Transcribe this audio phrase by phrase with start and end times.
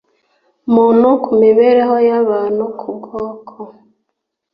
[0.73, 3.57] muntu ku mibereho y abantu ku bwoko